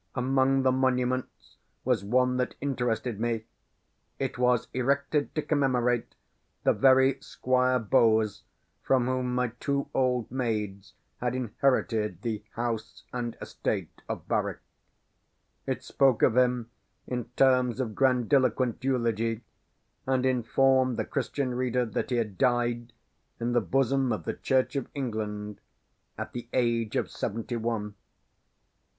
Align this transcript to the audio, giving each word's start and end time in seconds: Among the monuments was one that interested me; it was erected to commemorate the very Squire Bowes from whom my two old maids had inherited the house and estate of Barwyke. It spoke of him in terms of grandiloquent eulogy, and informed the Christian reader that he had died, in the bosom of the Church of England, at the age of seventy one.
Among 0.15 0.63
the 0.63 0.71
monuments 0.71 1.57
was 1.85 2.03
one 2.03 2.37
that 2.37 2.55
interested 2.59 3.19
me; 3.19 3.45
it 4.17 4.35
was 4.39 4.67
erected 4.73 5.35
to 5.35 5.43
commemorate 5.43 6.15
the 6.63 6.73
very 6.73 7.21
Squire 7.21 7.77
Bowes 7.77 8.41
from 8.81 9.05
whom 9.05 9.35
my 9.35 9.49
two 9.59 9.89
old 9.93 10.31
maids 10.31 10.95
had 11.19 11.35
inherited 11.35 12.23
the 12.23 12.43
house 12.53 13.03
and 13.13 13.37
estate 13.39 14.01
of 14.09 14.27
Barwyke. 14.27 14.57
It 15.67 15.83
spoke 15.83 16.23
of 16.23 16.35
him 16.35 16.71
in 17.05 17.25
terms 17.37 17.79
of 17.79 17.93
grandiloquent 17.93 18.83
eulogy, 18.83 19.43
and 20.07 20.25
informed 20.25 20.97
the 20.97 21.05
Christian 21.05 21.53
reader 21.53 21.85
that 21.85 22.09
he 22.09 22.15
had 22.15 22.39
died, 22.39 22.91
in 23.39 23.51
the 23.53 23.61
bosom 23.61 24.11
of 24.11 24.23
the 24.23 24.33
Church 24.33 24.75
of 24.75 24.87
England, 24.95 25.61
at 26.17 26.33
the 26.33 26.47
age 26.53 26.95
of 26.95 27.11
seventy 27.11 27.55
one. 27.55 27.93